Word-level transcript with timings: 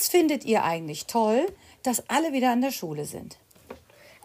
Was 0.00 0.08
findet 0.08 0.46
ihr 0.46 0.64
eigentlich 0.64 1.04
toll, 1.04 1.46
dass 1.82 2.08
alle 2.08 2.32
wieder 2.32 2.52
an 2.52 2.62
der 2.62 2.70
Schule 2.70 3.04
sind? 3.04 3.36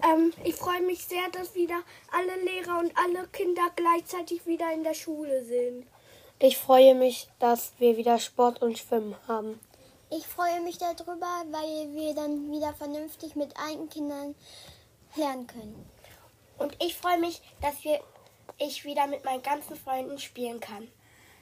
Ähm, 0.06 0.32
ich 0.46 0.56
freue 0.56 0.80
mich 0.80 1.06
sehr, 1.06 1.28
dass 1.34 1.54
wieder 1.54 1.82
alle 2.14 2.46
Lehrer 2.46 2.80
und 2.80 2.94
alle 2.98 3.28
Kinder 3.28 3.64
gleichzeitig 3.76 4.46
wieder 4.46 4.72
in 4.74 4.86
der 4.86 4.94
Schule 4.94 5.44
sind. 5.44 5.86
Ich 6.40 6.58
freue 6.58 6.96
mich, 6.96 7.28
dass 7.40 7.74
wir 7.78 7.98
wieder 7.98 8.20
Sport 8.20 8.62
und 8.62 8.78
Schwimmen 8.78 9.18
haben. 9.28 9.60
Ich 10.10 10.26
freue 10.26 10.62
mich 10.62 10.78
darüber, 10.78 11.44
weil 11.52 11.94
wir 11.94 12.16
dann 12.16 12.50
wieder 12.54 12.74
vernünftig 12.74 13.36
mit 13.36 13.52
alten 13.60 13.90
Kindern 13.90 14.34
lernen 15.18 15.46
können. 15.46 15.86
Und 16.58 16.74
ich 16.82 16.96
freue 16.96 17.20
mich, 17.20 17.42
dass 17.62 17.84
wir, 17.84 18.00
ich 18.60 18.86
wieder 18.86 19.08
mit 19.08 19.26
meinen 19.26 19.44
ganzen 19.44 19.76
Freunden 19.76 20.20
spielen 20.20 20.62
kann. 20.62 20.88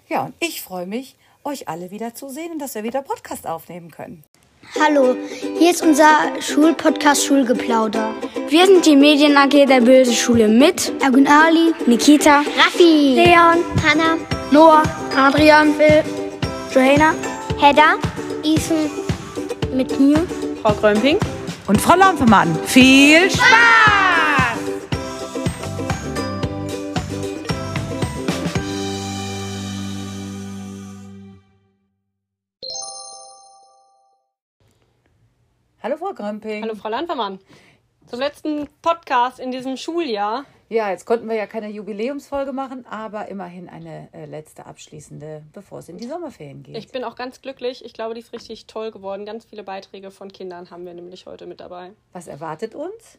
Ja, 0.10 0.26
und 0.26 0.34
ich 0.40 0.64
freue 0.64 0.88
mich, 0.88 1.16
euch 1.46 1.68
alle 1.68 1.92
wieder 1.92 2.14
zu 2.14 2.30
sehen 2.30 2.52
und 2.54 2.60
dass 2.60 2.76
wir 2.76 2.84
wieder 2.84 3.02
Podcast 3.02 3.48
aufnehmen 3.48 3.92
können. 3.92 4.24
Hallo, 4.80 5.16
hier 5.58 5.72
ist 5.72 5.84
unser 5.84 6.32
Schulpodcast 6.40 7.26
Schulgeplauder. 7.26 8.14
Wir 8.48 8.66
sind 8.66 8.86
die 8.86 8.96
Medien 8.96 9.36
AG 9.38 9.50
der 9.68 9.82
Böse 9.82 10.14
Schule 10.14 10.48
mit 10.48 10.92
Ergun 11.02 11.28
Ali, 11.28 11.74
Nikita, 11.86 12.38
Raffi, 12.58 13.14
Leon, 13.16 13.64
Hanna, 13.84 14.18
Noah, 14.52 14.84
Adrian, 15.16 15.74
Phil, 15.76 16.04
Johanna, 16.74 17.14
Hedda, 17.60 17.96
Ethan, 18.44 18.90
mit 19.74 20.00
mir, 20.00 20.26
Frau 20.62 20.74
Grömping 20.74 21.18
und 21.68 21.80
Frau 21.80 21.96
Lampemann. 21.96 22.58
Viel 22.66 23.30
Spaß! 23.30 24.33
Hallo 36.14 36.16
Frau 36.16 36.24
Grömping. 36.24 36.64
Hallo 36.64 36.76
Frau 36.76 36.90
Landvermann. 36.90 37.40
Zum 38.06 38.20
letzten 38.20 38.68
Podcast 38.82 39.40
in 39.40 39.52
diesem 39.52 39.78
Schuljahr. 39.78 40.46
Ja, 40.70 40.92
jetzt 40.92 41.06
konnten 41.06 41.28
wir 41.28 41.36
ja 41.36 41.48
keine 41.48 41.70
Jubiläumsfolge 41.70 42.54
machen, 42.54 42.86
aber 42.86 43.30
immerhin 43.30 43.68
eine 43.68 44.10
äh, 44.14 44.26
letzte 44.26 44.66
abschließende, 44.66 45.44
bevor 45.54 45.80
es 45.80 45.90
in 45.90 45.98
die 45.98 46.06
Sommerferien 46.06 46.62
geht. 46.62 46.78
Ich 46.78 46.90
bin 46.90 47.04
auch 47.04 47.16
ganz 47.16 47.42
glücklich. 47.42 47.84
Ich 47.84 47.94
glaube, 47.94 48.14
die 48.14 48.22
ist 48.22 48.32
richtig 48.32 48.68
toll 48.68 48.92
geworden. 48.92 49.26
Ganz 49.26 49.46
viele 49.46 49.64
Beiträge 49.64 50.12
von 50.12 50.32
Kindern 50.32 50.70
haben 50.70 50.86
wir 50.86 50.94
nämlich 50.94 51.26
heute 51.26 51.48
mit 51.48 51.60
dabei. 51.60 51.94
Was 52.12 52.28
erwartet 52.28 52.76
uns? 52.76 53.18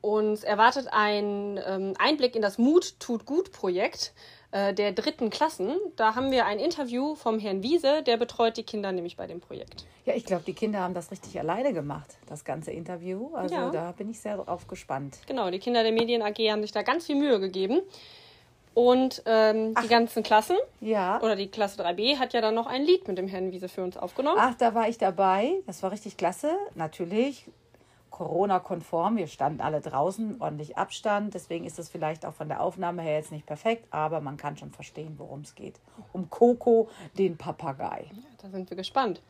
Uns 0.00 0.44
erwartet 0.44 0.88
ein 0.92 1.58
ähm, 1.66 1.94
Einblick 1.98 2.36
in 2.36 2.42
das 2.42 2.58
Mut 2.58 3.00
tut 3.00 3.24
gut 3.26 3.52
Projekt 3.52 4.12
äh, 4.52 4.72
der 4.72 4.92
dritten 4.92 5.28
Klassen. 5.30 5.76
Da 5.96 6.14
haben 6.14 6.30
wir 6.30 6.46
ein 6.46 6.58
Interview 6.58 7.14
vom 7.16 7.38
Herrn 7.38 7.62
Wiese, 7.62 8.02
der 8.02 8.16
betreut 8.16 8.56
die 8.56 8.62
Kinder 8.62 8.92
nämlich 8.92 9.16
bei 9.16 9.26
dem 9.26 9.40
Projekt. 9.40 9.84
Ja, 10.04 10.14
ich 10.14 10.24
glaube, 10.24 10.42
die 10.46 10.52
Kinder 10.54 10.80
haben 10.80 10.94
das 10.94 11.10
richtig 11.10 11.38
alleine 11.38 11.72
gemacht, 11.72 12.16
das 12.26 12.44
ganze 12.44 12.70
Interview. 12.70 13.34
Also 13.34 13.54
Ja. 13.54 13.70
da 13.70 13.92
bin 13.92 14.08
ich 14.10 14.20
sehr 14.20 14.36
drauf 14.36 14.66
gespannt. 14.68 15.18
Genau, 15.26 15.50
die 15.50 15.58
Kinder 15.58 15.82
der 15.82 15.92
Medien 15.92 16.22
AG 16.22 16.38
haben 16.50 16.62
sich 16.62 16.72
da 16.72 16.82
ganz 16.82 17.06
viel 17.06 17.16
Mühe 17.16 17.38
gegeben. 17.40 17.80
Und 18.74 19.22
ähm, 19.26 19.74
die 19.82 19.88
ganzen 19.88 20.22
Klassen 20.22 20.56
Ja. 20.80 21.20
oder 21.20 21.36
die 21.36 21.48
Klasse 21.48 21.82
3b 21.82 22.18
hat 22.18 22.32
ja 22.32 22.40
dann 22.40 22.54
noch 22.54 22.66
ein 22.66 22.82
Lied 22.82 23.06
mit 23.06 23.18
dem 23.18 23.28
Herrn 23.28 23.52
Wiese 23.52 23.68
für 23.68 23.82
uns 23.84 23.98
aufgenommen. 23.98 24.38
Ach, 24.40 24.54
da 24.54 24.74
war 24.74 24.88
ich 24.88 24.96
dabei. 24.96 25.56
Das 25.66 25.82
war 25.82 25.90
richtig 25.92 26.16
klasse. 26.16 26.56
Natürlich 26.74 27.44
Corona-konform. 28.12 29.16
Wir 29.16 29.26
standen 29.26 29.60
alle 29.60 29.80
draußen, 29.80 30.40
ordentlich 30.40 30.78
Abstand. 30.78 31.34
Deswegen 31.34 31.64
ist 31.64 31.78
es 31.78 31.88
vielleicht 31.88 32.24
auch 32.24 32.34
von 32.34 32.48
der 32.48 32.62
Aufnahme 32.62 33.02
her 33.02 33.16
jetzt 33.16 33.32
nicht 33.32 33.46
perfekt, 33.46 33.86
aber 33.90 34.20
man 34.20 34.36
kann 34.36 34.56
schon 34.56 34.70
verstehen, 34.70 35.14
worum 35.18 35.40
es 35.40 35.56
geht. 35.56 35.80
Um 36.12 36.30
Coco, 36.30 36.88
den 37.18 37.36
Papagei. 37.36 38.06
Da 38.40 38.48
sind 38.50 38.70
wir 38.70 38.76
gespannt. 38.76 39.20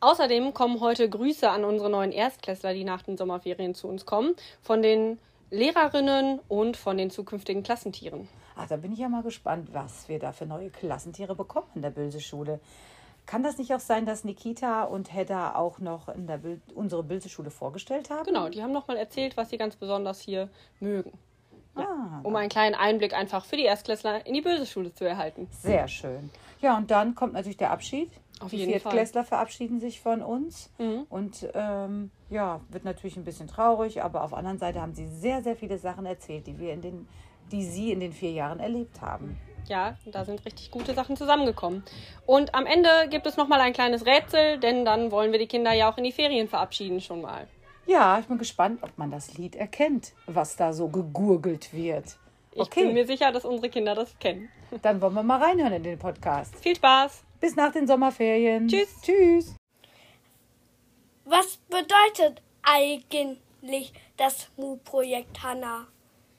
Außerdem 0.00 0.54
kommen 0.54 0.80
heute 0.80 1.10
Grüße 1.10 1.50
an 1.50 1.64
unsere 1.64 1.90
neuen 1.90 2.12
Erstklässler, 2.12 2.72
die 2.72 2.84
nach 2.84 3.02
den 3.02 3.16
Sommerferien 3.16 3.74
zu 3.74 3.88
uns 3.88 4.06
kommen, 4.06 4.36
von 4.62 4.80
den 4.80 5.18
Lehrerinnen 5.50 6.38
und 6.46 6.76
von 6.76 6.96
den 6.96 7.10
zukünftigen 7.10 7.64
Klassentieren. 7.64 8.28
Ach, 8.54 8.68
da 8.68 8.76
bin 8.76 8.92
ich 8.92 8.98
ja 8.98 9.08
mal 9.08 9.22
gespannt, 9.22 9.70
was 9.72 10.08
wir 10.08 10.18
da 10.18 10.32
für 10.32 10.46
neue 10.46 10.70
Klassentiere 10.70 11.34
bekommen 11.34 11.66
in 11.74 11.82
der 11.82 11.90
Bülse-Schule. 11.90 12.60
Kann 13.28 13.42
das 13.42 13.58
nicht 13.58 13.74
auch 13.74 13.80
sein, 13.80 14.06
dass 14.06 14.24
Nikita 14.24 14.84
und 14.84 15.12
Hedda 15.12 15.54
auch 15.54 15.80
noch 15.80 16.08
in 16.08 16.26
der 16.26 16.38
Bil 16.38 16.62
unsere 16.74 17.02
Bülse-Schule 17.02 17.50
vorgestellt 17.50 18.08
haben? 18.08 18.24
Genau, 18.24 18.48
die 18.48 18.62
haben 18.62 18.72
nochmal 18.72 18.96
erzählt, 18.96 19.36
was 19.36 19.50
sie 19.50 19.58
ganz 19.58 19.76
besonders 19.76 20.18
hier 20.18 20.48
mögen. 20.80 21.12
Ah, 21.74 22.20
Um 22.22 22.34
einen 22.36 22.48
kleinen 22.48 22.74
Einblick 22.74 23.12
einfach 23.12 23.44
für 23.44 23.58
die 23.58 23.64
Erstklässler 23.64 24.26
in 24.26 24.32
die 24.32 24.40
böse 24.40 24.64
Schule 24.64 24.94
zu 24.94 25.04
erhalten. 25.04 25.46
Sehr 25.50 25.88
schön. 25.88 26.30
Ja, 26.62 26.78
und 26.78 26.90
dann 26.90 27.14
kommt 27.14 27.34
natürlich 27.34 27.58
der 27.58 27.70
Abschied. 27.70 28.10
Auf 28.40 28.48
die 28.48 28.56
jeden 28.56 28.72
Fall. 28.72 28.80
Viertklässler 28.80 29.24
verabschieden 29.24 29.78
sich 29.78 30.00
von 30.00 30.22
uns. 30.22 30.70
Mhm. 30.78 31.04
Und 31.10 31.46
ähm, 31.52 32.10
ja, 32.30 32.62
wird 32.70 32.86
natürlich 32.86 33.18
ein 33.18 33.24
bisschen 33.24 33.46
traurig, 33.46 34.02
aber 34.02 34.24
auf 34.24 34.30
der 34.30 34.38
anderen 34.38 34.58
Seite 34.58 34.80
haben 34.80 34.94
sie 34.94 35.06
sehr, 35.06 35.42
sehr 35.42 35.54
viele 35.54 35.76
Sachen 35.76 36.06
erzählt, 36.06 36.46
die 36.46 36.58
wir 36.58 36.72
in 36.72 36.80
den, 36.80 37.06
die 37.52 37.62
sie 37.62 37.92
in 37.92 38.00
den 38.00 38.14
vier 38.14 38.32
Jahren 38.32 38.58
erlebt 38.58 39.02
haben. 39.02 39.36
Ja, 39.68 39.96
da 40.06 40.24
sind 40.24 40.44
richtig 40.44 40.70
gute 40.70 40.94
Sachen 40.94 41.16
zusammengekommen. 41.16 41.82
Und 42.26 42.54
am 42.54 42.66
Ende 42.66 42.88
gibt 43.10 43.26
es 43.26 43.36
nochmal 43.36 43.60
ein 43.60 43.72
kleines 43.72 44.06
Rätsel, 44.06 44.58
denn 44.58 44.84
dann 44.84 45.10
wollen 45.10 45.32
wir 45.32 45.38
die 45.38 45.46
Kinder 45.46 45.72
ja 45.72 45.90
auch 45.90 45.98
in 45.98 46.04
die 46.04 46.12
Ferien 46.12 46.48
verabschieden 46.48 47.00
schon 47.00 47.20
mal. 47.20 47.46
Ja, 47.86 48.18
ich 48.18 48.26
bin 48.26 48.38
gespannt, 48.38 48.82
ob 48.82 48.96
man 48.98 49.10
das 49.10 49.38
Lied 49.38 49.56
erkennt, 49.56 50.12
was 50.26 50.56
da 50.56 50.72
so 50.72 50.88
gegurgelt 50.88 51.72
wird. 51.72 52.18
Ich 52.52 52.70
bin 52.70 52.92
mir 52.92 53.06
sicher, 53.06 53.30
dass 53.32 53.44
unsere 53.44 53.70
Kinder 53.70 53.94
das 53.94 54.18
kennen. 54.18 54.48
Dann 54.82 55.00
wollen 55.00 55.14
wir 55.14 55.22
mal 55.22 55.42
reinhören 55.42 55.74
in 55.74 55.82
den 55.82 55.98
Podcast. 55.98 56.54
Viel 56.56 56.76
Spaß! 56.76 57.22
Bis 57.40 57.56
nach 57.56 57.72
den 57.72 57.86
Sommerferien. 57.86 58.68
Tschüss. 58.68 59.00
Tschüss. 59.02 59.54
Was 61.24 61.58
bedeutet 61.68 62.42
eigentlich 62.62 63.92
das 64.16 64.48
MU-Projekt, 64.56 65.42
Hanna? 65.42 65.86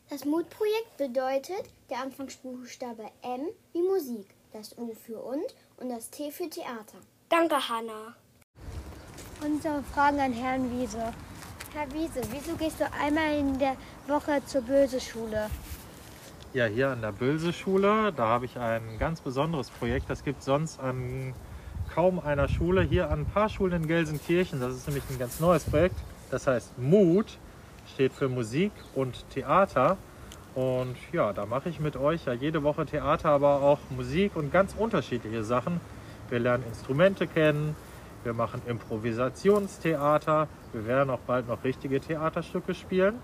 Das 0.09 0.25
Mutprojekt 0.25 0.97
bedeutet 0.97 1.69
der 1.91 2.01
Anfangsbuchstabe 2.01 3.03
M 3.21 3.41
wie 3.73 3.83
Musik, 3.83 4.25
das 4.51 4.75
U 4.75 4.91
für 4.95 5.19
und 5.19 5.53
und 5.77 5.89
das 5.89 6.09
T 6.09 6.31
für 6.31 6.49
Theater. 6.49 6.97
Danke, 7.29 7.53
Hanna. 7.69 8.15
Unsere 9.45 9.83
Fragen 9.83 10.19
an 10.19 10.33
Herrn 10.33 10.71
Wiese. 10.71 11.13
Herr 11.75 11.93
Wiese, 11.93 12.21
wieso 12.31 12.55
gehst 12.55 12.79
du 12.79 12.91
einmal 12.91 13.37
in 13.37 13.59
der 13.59 13.75
Woche 14.07 14.43
zur 14.47 14.63
Böse-Schule? 14.63 15.47
Ja, 16.53 16.65
hier 16.65 16.89
an 16.89 17.03
der 17.03 17.11
Bülse-Schule, 17.11 18.11
da 18.11 18.25
habe 18.25 18.45
ich 18.45 18.57
ein 18.57 18.97
ganz 18.97 19.21
besonderes 19.21 19.69
Projekt. 19.69 20.09
Das 20.09 20.23
gibt 20.23 20.39
es 20.39 20.45
sonst 20.45 20.79
an 20.79 21.35
kaum 21.93 22.17
einer 22.19 22.47
Schule. 22.47 22.81
Hier 22.81 23.11
an 23.11 23.19
ein 23.19 23.25
paar 23.27 23.49
Schulen 23.49 23.83
in 23.83 23.87
Gelsenkirchen. 23.87 24.59
Das 24.59 24.73
ist 24.73 24.87
nämlich 24.87 25.03
ein 25.11 25.19
ganz 25.19 25.39
neues 25.39 25.65
Projekt. 25.65 25.97
Das 26.31 26.47
heißt 26.47 26.79
Mut, 26.79 27.37
steht 27.93 28.13
für 28.13 28.29
Musik 28.29 28.71
und 28.95 29.29
Theater. 29.31 29.97
Und 30.55 30.95
ja, 31.11 31.33
da 31.33 31.45
mache 31.45 31.69
ich 31.69 31.79
mit 31.79 31.95
euch 31.95 32.25
ja 32.25 32.33
jede 32.33 32.63
Woche 32.63 32.85
Theater, 32.85 33.29
aber 33.29 33.61
auch 33.61 33.79
Musik 33.89 34.35
und 34.35 34.51
ganz 34.51 34.75
unterschiedliche 34.77 35.43
Sachen. 35.43 35.79
Wir 36.29 36.39
lernen 36.39 36.63
Instrumente 36.67 37.27
kennen, 37.27 37.75
wir 38.23 38.33
machen 38.33 38.61
Improvisationstheater, 38.67 40.47
wir 40.73 40.85
werden 40.85 41.09
auch 41.09 41.19
bald 41.19 41.47
noch 41.47 41.63
richtige 41.63 41.99
Theaterstücke 41.99 42.73
spielen. 42.73 43.15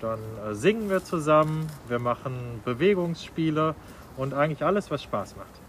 Dann 0.00 0.20
äh, 0.46 0.54
singen 0.54 0.88
wir 0.90 1.02
zusammen, 1.02 1.66
wir 1.88 1.98
machen 1.98 2.60
Bewegungsspiele 2.64 3.74
und 4.16 4.34
eigentlich 4.34 4.62
alles, 4.62 4.90
was 4.90 5.02
Spaß 5.02 5.36
macht. 5.36 5.60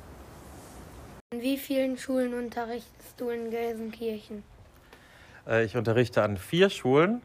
In 1.31 1.41
wie 1.41 1.57
vielen 1.57 1.97
Schulen 1.97 2.33
unterrichtest 2.33 3.19
du 3.19 3.29
in 3.29 3.49
Gelsenkirchen? 3.49 4.43
Äh, 5.47 5.65
ich 5.65 5.75
unterrichte 5.75 6.23
an 6.23 6.37
vier 6.37 6.69
Schulen. 6.69 7.21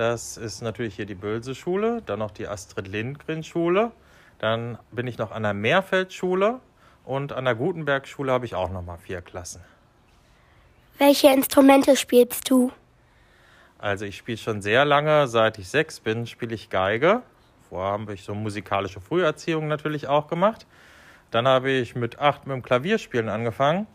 Das 0.00 0.38
ist 0.38 0.62
natürlich 0.62 0.96
hier 0.96 1.04
die 1.04 1.14
Bölse-Schule, 1.14 2.00
dann 2.06 2.20
noch 2.20 2.30
die 2.30 2.48
Astrid-Lindgren-Schule. 2.48 3.92
Dann 4.38 4.78
bin 4.90 5.06
ich 5.06 5.18
noch 5.18 5.30
an 5.30 5.42
der 5.42 5.52
Meerfeld-Schule 5.52 6.60
und 7.04 7.34
an 7.34 7.44
der 7.44 7.54
Gutenberg-Schule 7.54 8.32
habe 8.32 8.46
ich 8.46 8.54
auch 8.54 8.70
noch 8.70 8.80
mal 8.80 8.96
vier 8.96 9.20
Klassen. 9.20 9.62
Welche 10.96 11.28
Instrumente 11.28 11.96
spielst 11.96 12.48
du? 12.48 12.72
Also 13.76 14.06
ich 14.06 14.16
spiele 14.16 14.38
schon 14.38 14.62
sehr 14.62 14.86
lange, 14.86 15.28
seit 15.28 15.58
ich 15.58 15.68
sechs 15.68 16.00
bin, 16.00 16.26
spiele 16.26 16.54
ich 16.54 16.70
Geige. 16.70 17.20
Vorher 17.68 17.92
habe 17.92 18.14
ich 18.14 18.22
so 18.22 18.34
musikalische 18.34 19.02
Früherziehung 19.02 19.68
natürlich 19.68 20.08
auch 20.08 20.28
gemacht. 20.28 20.66
Dann 21.30 21.46
habe 21.46 21.72
ich 21.72 21.94
mit 21.94 22.18
acht 22.18 22.46
mit 22.46 22.54
dem 22.54 22.62
Klavierspielen 22.62 23.28
angefangen. 23.28 23.86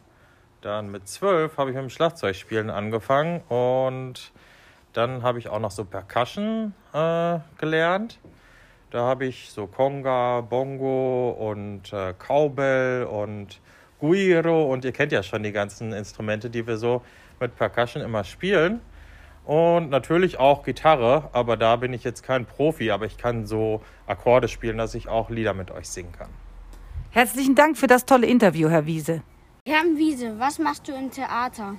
Dann 0.62 0.92
mit 0.92 1.08
zwölf 1.08 1.58
habe 1.58 1.72
ich 1.72 1.76
mit 1.76 1.86
dem 1.86 1.90
Schlagzeugspielen 1.90 2.70
angefangen. 2.70 3.42
Und 3.50 4.32
dann 4.96 5.24
habe 5.24 5.40
ich 5.40 5.50
auch 5.50 5.60
noch 5.60 5.72
so 5.72 5.86
Percussion 5.86 6.74
äh, 6.94 7.40
gelernt. 7.58 8.20
Da 8.92 9.02
habe 9.02 9.26
ich 9.26 9.50
so 9.50 9.68
Conga, 9.68 10.42
Bongo 10.42 11.32
und 11.32 11.92
äh, 11.92 12.14
Cowbell 12.14 13.04
und 13.04 13.60
Guiro. 14.00 14.72
Und 14.72 14.86
ihr 14.86 14.94
kennt 14.94 15.12
ja 15.12 15.22
schon 15.22 15.44
die 15.44 15.52
ganzen 15.52 15.92
Instrumente, 15.92 16.50
die 16.50 16.66
wir 16.66 16.78
so 16.78 17.02
mit 17.40 17.56
Percussion 17.56 18.04
immer 18.04 18.24
spielen. 18.24 18.80
Und 19.44 19.90
natürlich 19.90 20.40
auch 20.40 20.64
Gitarre, 20.64 21.30
aber 21.34 21.56
da 21.58 21.76
bin 21.76 21.94
ich 21.94 22.04
jetzt 22.04 22.24
kein 22.24 22.46
Profi, 22.46 22.90
aber 22.90 23.06
ich 23.06 23.18
kann 23.18 23.46
so 23.46 23.82
Akkorde 24.08 24.48
spielen, 24.48 24.78
dass 24.78 24.96
ich 24.96 25.08
auch 25.08 25.30
Lieder 25.30 25.54
mit 25.54 25.70
euch 25.72 25.88
singen 25.88 26.14
kann. 26.14 26.30
Herzlichen 27.12 27.54
Dank 27.54 27.78
für 27.78 27.88
das 27.88 28.06
tolle 28.06 28.26
Interview, 28.28 28.70
Herr 28.70 28.86
Wiese. 28.86 29.22
Herr 29.68 29.84
Wiese, 29.84 30.40
was 30.40 30.58
machst 30.58 30.88
du 30.88 30.94
im 30.94 31.12
Theater? 31.12 31.76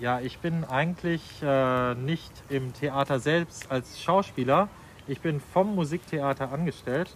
Ja, 0.00 0.18
ich 0.18 0.38
bin 0.38 0.64
eigentlich 0.64 1.20
äh, 1.42 1.94
nicht 1.94 2.32
im 2.48 2.72
Theater 2.72 3.20
selbst 3.20 3.70
als 3.70 4.00
Schauspieler. 4.00 4.70
Ich 5.06 5.20
bin 5.20 5.40
vom 5.40 5.74
Musiktheater 5.74 6.50
angestellt. 6.52 7.14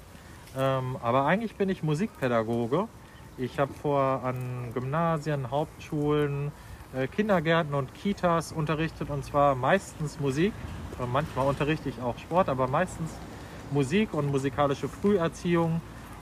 Ähm, 0.54 0.98
aber 1.00 1.24
eigentlich 1.24 1.56
bin 1.56 1.70
ich 1.70 1.82
Musikpädagoge. 1.82 2.86
Ich 3.38 3.58
habe 3.58 3.72
vor 3.72 4.22
an 4.22 4.70
Gymnasien, 4.74 5.50
Hauptschulen, 5.50 6.52
äh, 6.94 7.06
Kindergärten 7.06 7.72
und 7.72 7.94
Kitas 7.94 8.52
unterrichtet 8.52 9.08
und 9.08 9.24
zwar 9.24 9.54
meistens 9.54 10.20
Musik. 10.20 10.52
Äh, 11.00 11.06
manchmal 11.10 11.46
unterrichte 11.46 11.88
ich 11.88 12.02
auch 12.02 12.18
Sport, 12.18 12.50
aber 12.50 12.66
meistens 12.66 13.12
Musik 13.70 14.12
und 14.12 14.30
musikalische 14.30 14.90
Früherziehung. 14.90 15.80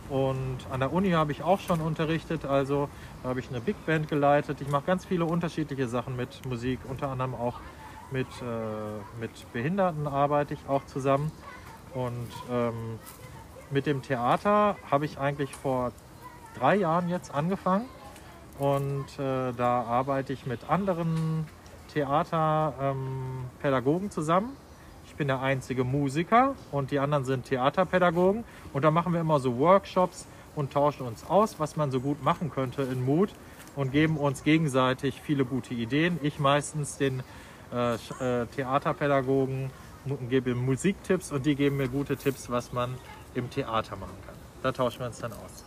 Und 0.09 0.59
an 0.71 0.81
der 0.81 0.93
Uni 0.93 1.11
habe 1.11 1.33
ich 1.33 1.43
auch 1.43 1.61
schon 1.61 1.81
unterrichtet, 1.81 2.45
also 2.45 2.89
habe 3.25 3.41
ich 3.41 3.49
eine 3.49 3.61
Big 3.61 3.87
Band 3.87 4.09
geleitet. 4.09 4.61
Ich 4.61 4.69
mache 4.69 4.85
ganz 4.87 5.05
viele 5.05 5.25
unterschiedliche 5.25 5.89
Sachen 5.89 6.17
mit 6.17 6.45
Musik, 6.47 6.81
unter 6.89 7.09
anderem 7.09 7.35
auch 7.35 7.61
mit, 8.11 8.27
äh, 8.43 9.21
mit 9.21 9.31
Behinderten 9.53 10.07
arbeite 10.07 10.55
ich 10.55 10.61
auch 10.69 10.85
zusammen. 10.85 11.33
Und 11.95 12.29
ähm, 12.51 12.99
mit 13.71 13.87
dem 13.87 14.03
Theater 14.03 14.77
habe 14.91 15.07
ich 15.07 15.19
eigentlich 15.19 15.55
vor 15.55 15.93
drei 16.59 16.77
Jahren 16.77 17.09
jetzt 17.09 17.35
angefangen. 17.35 17.87
Und 18.59 19.07
äh, 19.19 19.53
da 19.57 19.83
arbeite 19.83 20.33
ich 20.33 20.47
mit 20.47 20.69
anderen 20.69 21.47
Theaterpädagogen 21.93 24.05
ähm, 24.05 24.11
zusammen. 24.11 24.57
Ich 25.13 25.19
bin 25.19 25.29
der 25.29 25.43
einzige 25.43 25.85
Musiker 25.85 26.55
und 26.71 26.91
die 26.91 26.99
anderen 26.99 27.27
sind 27.27 27.45
Theaterpädagogen. 27.45 28.45
Und 28.73 28.83
da 28.83 28.91
machen 28.91 29.13
wir 29.13 29.21
immer 29.21 29.41
so 29.41 29.59
Workshops 29.59 30.27
und 30.57 30.73
tauschen 30.73 31.07
uns 31.07 31.29
aus, 31.29 31.61
was 31.61 31.77
man 31.77 31.91
so 31.91 32.01
gut 32.01 32.25
machen 32.25 32.51
könnte 32.51 32.81
in 32.81 33.05
Mut 33.05 33.29
und 33.77 33.93
geben 33.93 34.17
uns 34.17 34.43
gegenseitig 34.43 35.21
viele 35.21 35.45
gute 35.45 35.75
Ideen. 35.75 36.19
Ich 36.23 36.39
meistens 36.39 36.97
den 36.97 37.23
äh, 37.75 37.95
äh 37.97 38.47
Theaterpädagogen 38.57 39.71
gebe 40.31 40.55
Musiktipps 40.55 41.31
und 41.31 41.45
die 41.45 41.57
geben 41.57 41.77
mir 41.77 41.89
gute 41.89 42.17
Tipps, 42.17 42.51
was 42.51 42.73
man 42.73 42.95
im 43.35 43.51
Theater 43.51 43.97
machen 43.97 44.17
kann. 44.25 44.35
Da 44.63 44.73
tauschen 44.73 45.01
wir 45.01 45.09
uns 45.09 45.19
dann 45.19 45.35
aus. 45.35 45.63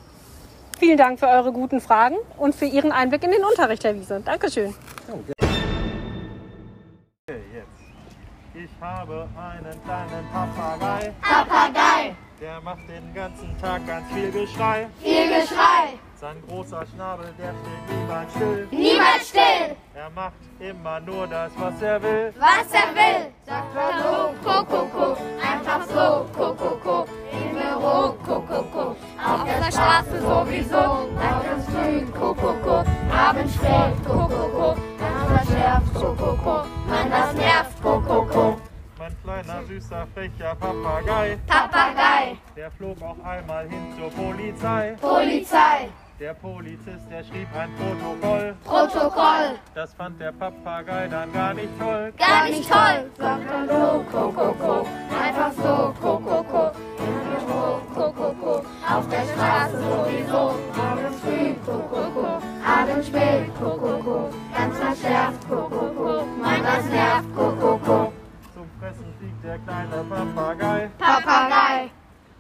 Vielen 0.80 0.98
Dank 0.98 1.20
für 1.20 1.28
eure 1.28 1.52
guten 1.52 1.82
Fragen 1.82 2.16
und 2.40 2.56
für 2.56 2.66
Ihren 2.66 2.92
Einblick 2.92 3.24
in 3.24 3.30
den 3.30 3.44
Unterricht, 3.44 3.84
Herr 3.84 3.94
Wiese. 3.94 4.22
Dankeschön. 4.26 4.74
Oh, 5.08 5.20
okay, 5.20 5.35
habe 8.82 9.28
einen 9.38 9.84
kleinen 9.84 10.28
Papagei. 10.32 11.14
Papagei. 11.22 12.16
Der 12.42 12.60
macht 12.62 12.88
den 12.90 13.14
ganzen 13.14 13.58
Tag 13.62 13.88
ganz 13.88 14.12
viel 14.14 14.32
Geschrei. 14.32 14.88
Viel 15.02 15.28
Geschrei. 15.28 15.98
Sein 16.20 16.36
großer 16.48 16.86
Schnabel, 16.86 17.34
der 17.38 17.54
steht 17.54 17.98
niemals 17.98 18.32
still. 18.32 18.68
Niemals 18.72 19.30
still. 19.30 19.76
Er 19.94 20.10
macht 20.10 20.34
immer 20.60 21.00
nur 21.00 21.28
das, 21.28 21.52
was 21.58 21.82
er 21.82 22.02
will. 22.02 22.34
Was 22.38 22.72
er 22.72 22.96
will. 22.96 23.32
Sagt 23.46 23.68
so, 24.04 24.50
Kokoko. 24.50 25.18
Einfach 25.42 25.86
so, 25.86 26.26
Kokoko. 26.36 27.06
Im 27.32 27.56
Büro, 27.56 28.16
Kokoko. 28.26 28.96
Auf 29.24 29.44
der 29.44 29.72
Straße 29.72 30.22
sowieso. 30.22 31.10
Süßer, 39.76 40.08
frecher 40.14 40.56
Papagei. 40.56 41.38
Papagei. 41.48 42.38
Der 42.56 42.72
flog 42.72 43.02
auch 43.02 43.24
einmal 43.26 43.68
hin 43.68 43.94
zur 43.98 44.10
Polizei. 44.10 44.96
Polizei. 45.02 45.90
Der 46.18 46.34
Polizist, 46.34 47.06
der 47.12 47.24
schrieb 47.26 47.48
ein 47.54 47.70
Protokoll. 47.76 48.56
Protokoll. 48.64 49.60
Das 49.74 49.94
fand 49.94 50.20
der 50.22 50.32
Papagei 50.32 51.08
dann 51.10 51.32
gar 51.34 51.54
nicht 51.54 51.78
toll. 51.78 52.14
Gar 52.18 52.46
nicht 52.46 52.70
toll. 52.72 53.12
Sagt 53.18 53.44
er 53.52 53.68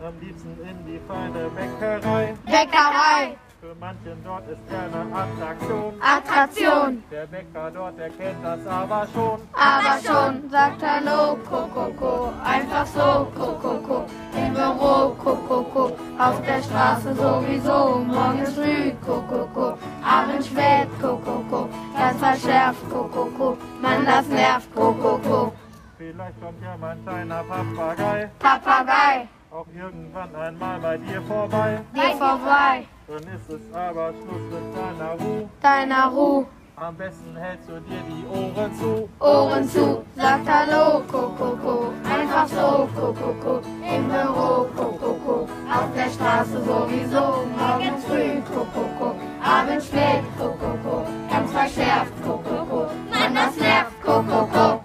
Am 0.05 0.13
liebsten 0.21 0.55
in 0.61 0.85
die 0.85 0.99
feine 1.07 1.49
Bäckerei. 1.49 2.35
Bäckerei. 2.45 3.35
Für 3.59 3.73
manchen 3.79 4.23
dort 4.23 4.47
ist 4.47 4.59
er 4.69 4.83
eine 4.83 5.15
Attraktion. 5.15 5.93
Attraktion. 5.99 7.03
Der 7.09 7.25
Bäcker 7.25 7.71
dort, 7.71 7.97
der 7.97 8.11
kennt 8.11 8.43
das 8.43 8.67
aber 8.67 9.07
schon. 9.11 9.39
Aber 9.53 9.97
schon 10.05 10.47
sagt 10.51 10.83
Hallo, 10.83 11.35
Kokoko. 11.49 12.31
Einfach 12.43 12.85
so, 12.85 13.31
Kokoko. 13.35 14.05
Im 14.37 14.53
Büro, 14.53 15.15
Kokoko. 15.23 15.97
Auf 16.19 16.39
der 16.45 16.61
Straße 16.61 17.15
sowieso. 17.15 18.05
Morgens 18.05 18.53
früh, 18.53 18.91
Kokoko. 19.03 19.75
Abends 20.03 20.45
spät, 20.45 20.87
Kokoko. 21.01 21.67
Ganz 21.97 22.19
verschärft, 22.19 22.87
Kokoko. 22.91 23.57
Mann, 23.81 24.05
das 24.05 24.27
nervt, 24.27 24.75
Kokoko. 24.75 25.51
Vielleicht 25.97 26.39
kommt 26.39 26.61
ja 26.61 26.77
mein 26.79 27.03
kleiner 27.03 27.43
Papagei 27.43 28.29
Papagei. 28.37 29.27
Auch 29.55 29.67
irgendwann 29.73 30.35
einmal 30.35 30.79
bei 30.79 30.97
dir 30.97 31.21
vorbei. 31.21 31.79
Dir 31.93 32.17
vorbei. 32.17 32.85
Dann 33.07 33.23
ist 33.35 33.49
es 33.49 33.73
aber 33.73 34.11
Schluss 34.11 34.45
mit 34.51 34.75
deiner 34.75 35.11
Ruhe. 35.11 35.49
Deiner 35.61 36.07
Ruhe. 36.07 36.45
Am 36.75 36.97
besten 36.97 37.37
hältst 37.37 37.69
du 37.69 37.79
dir 37.79 38.01
die 38.09 38.25
Ohren 38.27 38.75
zu. 38.75 39.09
Ohren 39.19 39.69
zu, 39.69 40.03
sagt 40.17 40.45
Hallo, 40.45 41.01
Kokoko. 41.09 41.93
Einfach 42.03 42.47
so, 42.49 42.89
Kokoko. 42.93 43.61
Im 43.95 44.09
Büro, 44.09 44.67
Kokoko. 44.75 45.47
Auf 45.73 45.89
der 45.95 46.09
Straße 46.09 46.61
sowieso. 46.61 47.45
Morgens 47.57 48.03
früh, 48.03 48.41
Kokoko. 48.53 49.15
Abends 49.41 49.87
spät, 49.87 50.23
Kokoko. 50.37 51.07
Ganz 51.29 51.51
verschärft, 51.51 52.13
Kokoko. 52.25 52.89
Mann, 53.09 53.33
das 53.33 53.55
nervt, 53.55 54.03
Kokoko. 54.03 54.83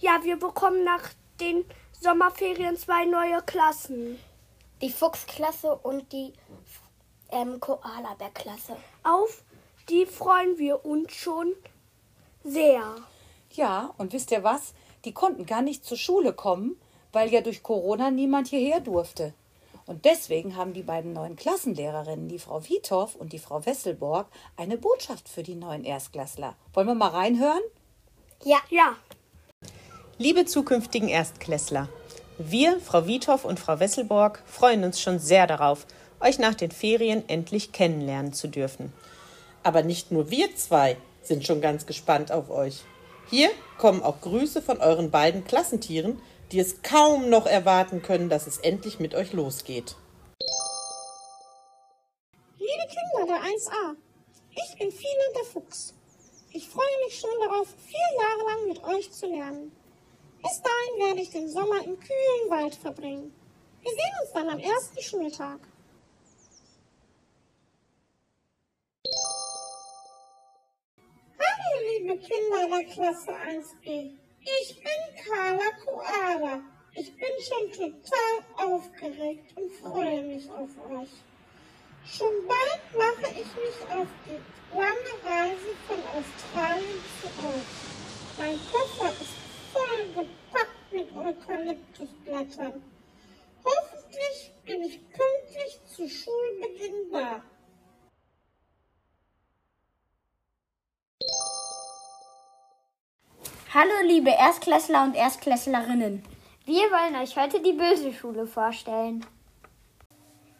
Ja, 0.00 0.18
wir 0.24 0.36
bekommen 0.36 0.82
nach 0.82 1.04
den 1.42 1.64
Sommerferien 2.00 2.76
zwei 2.76 3.04
neue 3.04 3.42
Klassen. 3.42 4.18
Die 4.80 4.90
Fuchsklasse 4.90 5.74
und 5.76 6.12
die 6.12 6.32
ähm, 7.30 7.58
Koalabärklasse. 7.60 8.76
Auf 9.02 9.42
die 9.88 10.06
freuen 10.06 10.58
wir 10.58 10.84
uns 10.84 11.12
schon 11.14 11.52
sehr. 12.44 12.96
Ja, 13.50 13.92
und 13.98 14.12
wisst 14.12 14.30
ihr 14.30 14.44
was? 14.44 14.74
Die 15.04 15.12
konnten 15.12 15.46
gar 15.46 15.62
nicht 15.62 15.84
zur 15.84 15.96
Schule 15.96 16.32
kommen, 16.32 16.80
weil 17.12 17.32
ja 17.32 17.40
durch 17.40 17.62
Corona 17.62 18.10
niemand 18.10 18.48
hierher 18.48 18.80
durfte. 18.80 19.34
Und 19.86 20.04
deswegen 20.04 20.56
haben 20.56 20.72
die 20.72 20.84
beiden 20.84 21.12
neuen 21.12 21.34
Klassenlehrerinnen, 21.34 22.28
die 22.28 22.38
Frau 22.38 22.62
Wiethoff 22.68 23.16
und 23.16 23.32
die 23.32 23.40
Frau 23.40 23.66
Wesselborg, 23.66 24.28
eine 24.56 24.78
Botschaft 24.78 25.28
für 25.28 25.42
die 25.42 25.56
neuen 25.56 25.84
Erstklässler. 25.84 26.54
Wollen 26.72 26.86
wir 26.86 26.94
mal 26.94 27.08
reinhören? 27.08 27.62
Ja. 28.44 28.58
Ja. 28.70 28.96
Liebe 30.22 30.44
zukünftigen 30.44 31.08
Erstklässler, 31.08 31.88
wir, 32.38 32.78
Frau 32.78 33.08
Wiethoff 33.08 33.44
und 33.44 33.58
Frau 33.58 33.80
Wesselborg, 33.80 34.40
freuen 34.46 34.84
uns 34.84 35.00
schon 35.00 35.18
sehr 35.18 35.48
darauf, 35.48 35.84
euch 36.20 36.38
nach 36.38 36.54
den 36.54 36.70
Ferien 36.70 37.28
endlich 37.28 37.72
kennenlernen 37.72 38.32
zu 38.32 38.46
dürfen. 38.46 38.92
Aber 39.64 39.82
nicht 39.82 40.12
nur 40.12 40.30
wir 40.30 40.54
zwei 40.54 40.96
sind 41.24 41.44
schon 41.44 41.60
ganz 41.60 41.86
gespannt 41.86 42.30
auf 42.30 42.50
euch. 42.50 42.84
Hier 43.30 43.50
kommen 43.78 44.00
auch 44.00 44.20
Grüße 44.20 44.62
von 44.62 44.78
euren 44.78 45.10
beiden 45.10 45.42
Klassentieren, 45.42 46.22
die 46.52 46.60
es 46.60 46.82
kaum 46.82 47.28
noch 47.28 47.46
erwarten 47.46 48.00
können, 48.00 48.28
dass 48.28 48.46
es 48.46 48.58
endlich 48.58 49.00
mit 49.00 49.16
euch 49.16 49.32
losgeht. 49.32 49.96
Liebe 52.58 52.86
Kinder 52.86 53.26
der 53.26 53.42
1a, 53.42 53.96
ich 54.50 54.78
bin 54.78 54.92
Fine 54.92 55.34
der 55.34 55.44
Fuchs. 55.46 55.94
Ich 56.52 56.68
freue 56.68 56.86
mich 57.06 57.18
schon 57.18 57.30
darauf, 57.44 57.66
vier 57.88 57.98
Jahre 58.20 58.50
lang 58.52 58.68
mit 58.68 58.84
euch 58.84 59.10
zu 59.10 59.26
lernen. 59.26 59.72
Bis 60.42 60.60
dahin 60.60 61.06
werde 61.06 61.20
ich 61.20 61.30
den 61.30 61.48
Sommer 61.48 61.78
im 61.84 61.98
kühlen 62.00 62.50
Wald 62.50 62.74
verbringen. 62.74 63.32
Wir 63.80 63.92
sehen 63.92 64.14
uns 64.22 64.32
dann 64.32 64.48
am 64.48 64.58
ersten 64.58 65.00
Schultag. 65.00 65.60
Hallo, 71.38 71.98
liebe 71.98 72.18
Kinder 72.18 72.76
der 72.76 72.84
Klasse 72.92 73.30
1b. 73.30 74.18
Ich 74.40 74.82
bin 74.82 75.24
Carla 75.24 75.70
Koala. 75.84 76.60
Ich 76.94 77.14
bin 77.16 77.30
schon 77.40 77.70
total 77.70 78.68
aufgeregt 78.68 79.56
und 79.56 79.72
freue 79.74 80.22
mich 80.24 80.50
auf 80.50 80.70
euch. 80.90 81.10
Schon 82.04 82.48
bald 82.48 82.82
mache 82.98 83.30
ich 83.30 83.46
mich 83.46 83.96
auf 83.96 84.08
die 84.26 84.76
lange 84.76 85.14
Reise 85.24 85.76
von 85.86 85.98
Australien 85.98 87.00
zu 87.20 87.28
euch. 87.46 88.38
Mein 88.38 88.58
Koffer 88.72 89.12
ist 89.20 89.41
voll 89.72 90.26
mit 90.92 91.16
Eukalyptusblättern. 91.16 92.82
Hoffentlich 93.64 94.52
bin 94.64 94.82
ich 94.82 95.00
pünktlich 95.10 95.80
zu 95.86 96.08
Schulbeginn 96.08 97.10
da. 97.12 97.42
Hallo 103.74 104.06
liebe 104.06 104.30
Erstklässler 104.30 105.04
und 105.04 105.16
Erstklässlerinnen. 105.16 106.22
Wir 106.66 106.90
wollen 106.90 107.16
euch 107.16 107.36
heute 107.36 107.60
die 107.62 107.72
Böse 107.72 108.12
Schule 108.12 108.46
vorstellen. 108.46 109.24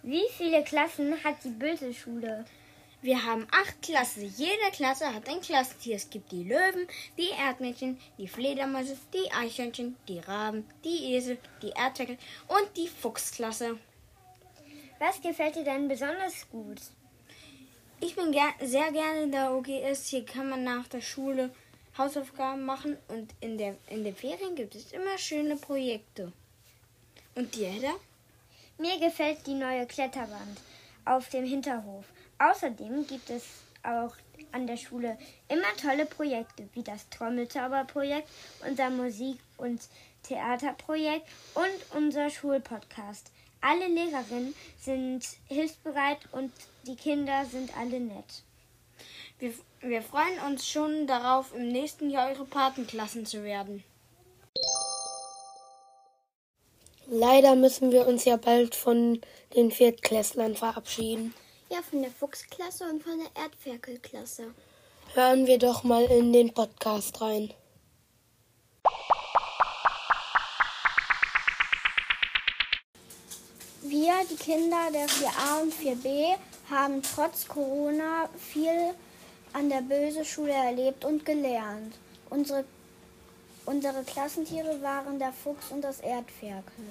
Wie 0.02 0.26
viele 0.30 0.64
Klassen 0.64 1.22
hat 1.22 1.44
die 1.44 1.50
Böse 1.50 1.92
Schule? 1.92 2.46
Wir 3.02 3.24
haben 3.24 3.48
acht 3.50 3.82
Klassen. 3.82 4.32
Jede 4.36 4.70
Klasse 4.72 5.12
hat 5.12 5.28
ein 5.28 5.40
Klassentier. 5.40 5.96
Es 5.96 6.08
gibt 6.08 6.30
die 6.30 6.44
Löwen, 6.44 6.86
die 7.18 7.30
Erdmännchen, 7.30 7.98
die 8.16 8.28
Fledermäuse, 8.28 8.96
die 9.12 9.28
Eichhörnchen, 9.32 9.96
die 10.06 10.20
Raben, 10.20 10.64
die 10.84 11.14
Esel, 11.14 11.36
die 11.62 11.70
Erdheckel 11.70 12.16
und 12.46 12.76
die 12.76 12.86
Fuchsklasse. 12.86 13.76
Was 15.00 15.20
gefällt 15.20 15.56
dir 15.56 15.64
denn 15.64 15.88
besonders 15.88 16.48
gut? 16.48 16.80
Ich 18.00 18.14
bin 18.14 18.30
ger 18.30 18.54
sehr 18.60 18.92
gerne 18.92 19.22
in 19.22 19.32
der 19.32 19.52
OGS. 19.52 20.06
Hier 20.06 20.24
kann 20.24 20.48
man 20.48 20.62
nach 20.62 20.86
der 20.86 21.00
Schule 21.00 21.52
Hausaufgaben 21.98 22.64
machen 22.64 22.96
und 23.08 23.34
in, 23.40 23.58
der, 23.58 23.74
in 23.88 24.04
den 24.04 24.14
Ferien 24.14 24.54
gibt 24.54 24.76
es 24.76 24.92
immer 24.92 25.18
schöne 25.18 25.56
Projekte. 25.56 26.32
Und 27.34 27.52
dir, 27.56 27.68
Hedda? 27.68 27.94
Mir 28.78 29.00
gefällt 29.00 29.44
die 29.44 29.54
neue 29.54 29.86
Kletterwand 29.86 30.60
auf 31.04 31.28
dem 31.30 31.44
Hinterhof. 31.44 32.04
Außerdem 32.42 33.06
gibt 33.06 33.30
es 33.30 33.44
auch 33.84 34.14
an 34.50 34.66
der 34.66 34.76
Schule 34.76 35.16
immer 35.48 35.76
tolle 35.80 36.06
Projekte, 36.06 36.68
wie 36.72 36.82
das 36.82 37.08
Trommelzauberprojekt, 37.10 38.28
unser 38.68 38.90
Musik- 38.90 39.38
und 39.58 39.80
Theaterprojekt 40.24 41.26
und 41.54 41.96
unser 41.96 42.30
Schulpodcast. 42.30 43.30
Alle 43.60 43.86
Lehrerinnen 43.86 44.54
sind 44.80 45.24
hilfsbereit 45.46 46.18
und 46.32 46.50
die 46.84 46.96
Kinder 46.96 47.44
sind 47.44 47.76
alle 47.78 48.00
nett. 48.00 48.42
Wir, 49.38 49.54
wir 49.80 50.02
freuen 50.02 50.40
uns 50.48 50.68
schon 50.68 51.06
darauf, 51.06 51.54
im 51.54 51.68
nächsten 51.68 52.10
Jahr 52.10 52.30
eure 52.30 52.44
Patenklassen 52.44 53.24
zu 53.24 53.44
werden. 53.44 53.84
Leider 57.06 57.54
müssen 57.54 57.92
wir 57.92 58.06
uns 58.06 58.24
ja 58.24 58.36
bald 58.36 58.74
von 58.74 59.20
den 59.54 59.70
Viertklässlern 59.70 60.56
verabschieden. 60.56 61.34
Ja, 61.72 61.78
von 61.80 62.02
der 62.02 62.10
Fuchsklasse 62.10 62.84
und 62.84 63.02
von 63.02 63.18
der 63.18 63.44
Erdferkelklasse. 63.44 64.52
Hören 65.14 65.46
wir 65.46 65.58
doch 65.58 65.84
mal 65.84 66.04
in 66.04 66.30
den 66.30 66.52
Podcast 66.52 67.18
rein. 67.22 67.54
Wir, 73.80 74.12
die 74.30 74.36
Kinder 74.36 74.90
der 74.92 75.08
4a 75.08 75.62
und 75.62 75.72
4b, 75.72 76.36
haben 76.68 77.02
trotz 77.02 77.48
Corona 77.48 78.28
viel 78.36 78.94
an 79.54 79.70
der 79.70 79.80
Böse 79.80 80.26
Schule 80.26 80.52
erlebt 80.52 81.06
und 81.06 81.24
gelernt. 81.24 81.94
Unsere, 82.28 82.66
unsere 83.64 84.04
Klassentiere 84.04 84.82
waren 84.82 85.18
der 85.18 85.32
Fuchs 85.32 85.70
und 85.70 85.80
das 85.80 86.00
Erdferkel. 86.00 86.84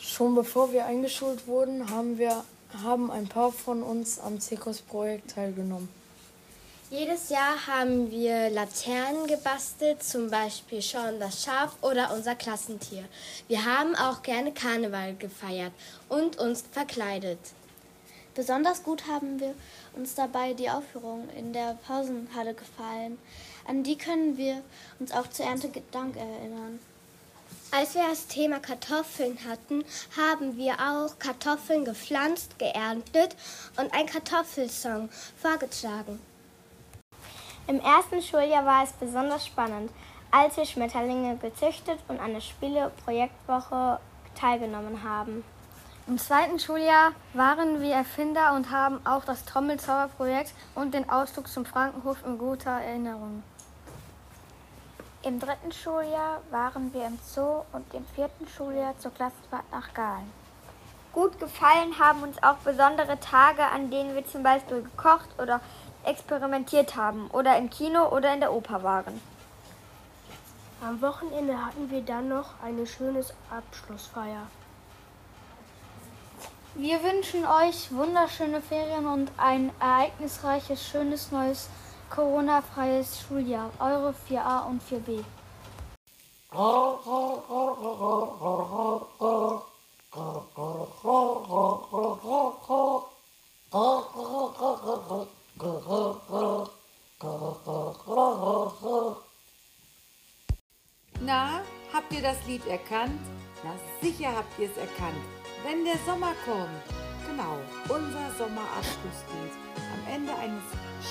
Schon 0.00 0.34
bevor 0.34 0.72
wir 0.72 0.84
eingeschult 0.84 1.46
wurden, 1.46 1.88
haben, 1.88 2.18
wir, 2.18 2.44
haben 2.82 3.10
ein 3.10 3.28
paar 3.28 3.52
von 3.52 3.82
uns 3.82 4.18
am 4.18 4.40
Zirkusprojekt 4.40 5.32
teilgenommen. 5.32 5.88
Jedes 6.90 7.30
Jahr 7.30 7.66
haben 7.66 8.12
wir 8.12 8.48
Laternen 8.48 9.26
gebastelt, 9.26 10.04
zum 10.04 10.30
Beispiel 10.30 10.80
Sean 10.80 11.18
das 11.18 11.42
Schaf 11.42 11.76
oder 11.82 12.14
unser 12.14 12.36
Klassentier. 12.36 13.04
Wir 13.48 13.64
haben 13.64 13.96
auch 13.96 14.22
gerne 14.22 14.52
Karneval 14.52 15.16
gefeiert 15.16 15.72
und 16.08 16.38
uns 16.38 16.62
verkleidet. 16.70 17.40
Besonders 18.36 18.84
gut 18.84 19.08
haben 19.08 19.40
wir 19.40 19.54
uns 19.94 20.14
dabei 20.14 20.52
die 20.52 20.70
Aufführung 20.70 21.28
in 21.36 21.52
der 21.52 21.76
Pausenhalle 21.86 22.54
gefallen. 22.54 23.18
An 23.66 23.82
die 23.82 23.98
können 23.98 24.36
wir 24.36 24.62
uns 25.00 25.10
auch 25.10 25.28
zu 25.28 25.42
Erntedank 25.42 26.16
erinnern. 26.16 26.78
Als 27.72 27.94
wir 27.94 28.08
das 28.08 28.26
Thema 28.28 28.60
Kartoffeln 28.60 29.38
hatten, 29.48 29.84
haben 30.16 30.56
wir 30.56 30.74
auch 30.74 31.18
Kartoffeln 31.18 31.84
gepflanzt, 31.84 32.58
geerntet 32.58 33.36
und 33.76 33.92
einen 33.92 34.08
Kartoffelsong 34.08 35.10
vorgetragen. 35.36 36.20
Im 37.66 37.80
ersten 37.80 38.22
Schuljahr 38.22 38.64
war 38.64 38.84
es 38.84 38.92
besonders 38.92 39.44
spannend, 39.44 39.90
als 40.30 40.56
wir 40.56 40.64
Schmetterlinge 40.64 41.36
gezüchtet 41.36 41.98
und 42.06 42.20
an 42.20 42.34
der 42.34 42.40
Spiele-Projektwoche 42.40 43.98
teilgenommen 44.38 45.02
haben. 45.02 45.42
Im 46.06 46.18
zweiten 46.18 46.60
Schuljahr 46.60 47.12
waren 47.34 47.82
wir 47.82 47.94
Erfinder 47.94 48.54
und 48.54 48.70
haben 48.70 49.04
auch 49.04 49.24
das 49.24 49.44
Trommelzauberprojekt 49.44 50.54
und 50.76 50.94
den 50.94 51.10
Ausflug 51.10 51.48
zum 51.48 51.66
Frankenhof 51.66 52.18
in 52.24 52.38
guter 52.38 52.70
Erinnerung. 52.70 53.42
Im 55.26 55.40
dritten 55.40 55.72
Schuljahr 55.72 56.40
waren 56.52 56.94
wir 56.94 57.04
im 57.04 57.18
Zoo 57.20 57.64
und 57.72 57.92
im 57.92 58.06
vierten 58.14 58.46
Schuljahr 58.46 58.96
zur 59.00 59.10
Klassenfahrt 59.10 59.64
nach 59.72 59.92
Galen. 59.92 60.30
Gut 61.12 61.40
gefallen 61.40 61.98
haben 61.98 62.22
uns 62.22 62.40
auch 62.44 62.58
besondere 62.58 63.18
Tage, 63.18 63.64
an 63.64 63.90
denen 63.90 64.14
wir 64.14 64.24
zum 64.24 64.44
Beispiel 64.44 64.82
gekocht 64.82 65.28
oder 65.42 65.60
experimentiert 66.04 66.94
haben 66.94 67.28
oder 67.32 67.58
im 67.58 67.70
Kino 67.70 68.08
oder 68.10 68.32
in 68.34 68.38
der 68.38 68.52
Oper 68.52 68.84
waren. 68.84 69.20
Am 70.80 71.02
Wochenende 71.02 71.58
hatten 71.58 71.90
wir 71.90 72.02
dann 72.02 72.28
noch 72.28 72.62
eine 72.62 72.86
schöne 72.86 73.24
Abschlussfeier. 73.50 74.46
Wir 76.76 77.02
wünschen 77.02 77.44
euch 77.44 77.92
wunderschöne 77.92 78.62
Ferien 78.62 79.08
und 79.08 79.32
ein 79.38 79.72
ereignisreiches, 79.80 80.86
schönes, 80.86 81.32
neues, 81.32 81.68
Corona-freies 82.10 83.20
Schuljahr. 83.20 83.70
Eure 83.78 84.14
4a 84.28 84.66
und 84.66 84.82
4b. 84.82 85.24
Na, 101.20 101.60
habt 101.92 102.12
ihr 102.12 102.22
das 102.22 102.46
Lied 102.46 102.66
erkannt? 102.66 103.20
Na 103.64 103.74
sicher 104.00 104.34
habt 104.36 104.58
ihr 104.58 104.70
es 104.70 104.76
erkannt. 104.76 105.16
Wenn 105.64 105.84
der 105.84 105.98
Sommer 106.06 106.32
kommt. 106.44 106.84
Genau, 107.26 107.58
unser 107.88 108.30
Sommerabschlusslied. 108.38 109.52
Am 109.76 110.14
Ende 110.14 110.34
eines 110.34 110.62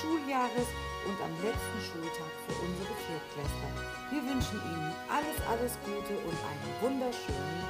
Schuljahres 0.01 0.67
und 1.07 1.17
am 1.23 1.31
letzten 1.39 1.79
Schultag 1.79 2.31
für 2.43 2.55
unsere 2.59 2.93
Viertklässler. 3.07 3.71
Wir 4.11 4.21
wünschen 4.23 4.59
Ihnen 4.59 4.91
alles, 5.07 5.37
alles 5.47 5.77
Gute 5.85 6.13
und 6.27 6.37
einen 6.43 6.69
wunderschönen 6.81 7.63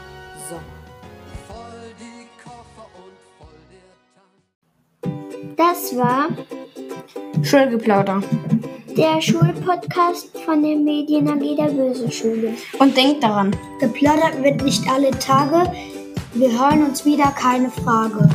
Sommer. 0.50 0.86
Das 5.56 5.96
war 5.96 6.30
Schulgeplauder. 7.44 8.22
der 8.98 9.22
Schulpodcast 9.22 10.38
von 10.40 10.64
der 10.64 10.78
Medien 10.78 11.30
AG 11.30 11.56
der 11.56 11.72
Böse 11.72 12.12
Schule. 12.12 12.54
Und 12.80 12.98
denkt 12.98 13.24
daran, 13.24 13.56
Geplaudert 13.80 14.42
wird 14.42 14.64
nicht 14.64 14.90
alle 14.90 15.12
Tage. 15.12 15.72
Wir 16.34 16.52
hören 16.52 16.86
uns 16.86 17.06
wieder, 17.06 17.32
keine 17.32 17.70
Frage. 17.70 18.30